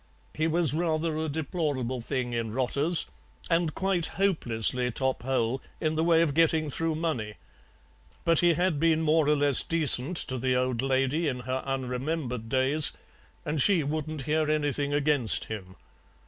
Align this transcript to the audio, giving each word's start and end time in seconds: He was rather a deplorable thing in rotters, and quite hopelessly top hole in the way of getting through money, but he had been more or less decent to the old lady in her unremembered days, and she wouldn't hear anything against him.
He 0.33 0.47
was 0.47 0.73
rather 0.73 1.15
a 1.15 1.29
deplorable 1.29 2.01
thing 2.01 2.33
in 2.33 2.53
rotters, 2.53 3.05
and 3.51 3.75
quite 3.75 4.07
hopelessly 4.17 4.89
top 4.89 5.21
hole 5.21 5.61
in 5.79 5.93
the 5.93 6.03
way 6.03 6.23
of 6.23 6.33
getting 6.33 6.71
through 6.71 6.95
money, 6.95 7.35
but 8.25 8.39
he 8.39 8.55
had 8.55 8.79
been 8.79 9.03
more 9.03 9.29
or 9.29 9.35
less 9.35 9.61
decent 9.61 10.17
to 10.17 10.39
the 10.39 10.55
old 10.55 10.81
lady 10.81 11.27
in 11.27 11.41
her 11.41 11.61
unremembered 11.67 12.49
days, 12.49 12.93
and 13.45 13.61
she 13.61 13.83
wouldn't 13.83 14.23
hear 14.23 14.49
anything 14.49 14.91
against 14.91 15.45
him. 15.45 15.75